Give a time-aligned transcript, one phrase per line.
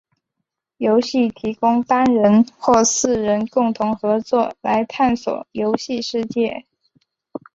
[0.77, 6.65] 游戏提供单人或四人共同合作来探索游戏世界。